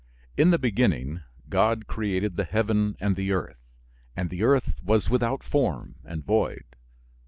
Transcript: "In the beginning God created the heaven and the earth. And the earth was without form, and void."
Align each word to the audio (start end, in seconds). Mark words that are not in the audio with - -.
"In 0.35 0.49
the 0.49 0.57
beginning 0.57 1.21
God 1.47 1.85
created 1.85 2.35
the 2.35 2.43
heaven 2.43 2.95
and 2.99 3.15
the 3.15 3.31
earth. 3.31 3.67
And 4.15 4.31
the 4.31 4.41
earth 4.41 4.79
was 4.83 5.11
without 5.11 5.43
form, 5.43 5.93
and 6.03 6.25
void." 6.25 6.63